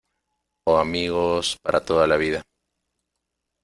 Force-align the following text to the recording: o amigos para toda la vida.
o 0.67 0.77
amigos 0.79 1.57
para 1.63 1.79
toda 1.85 2.07
la 2.07 2.17
vida. 2.17 2.41